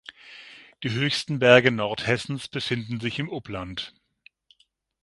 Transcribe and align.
Die 0.81 0.89
höchsten 0.89 1.37
Berge 1.37 1.69
Nordhessens 1.69 2.47
befinden 2.47 2.99
sich 2.99 3.19
im 3.19 3.29
Upland. 3.29 3.93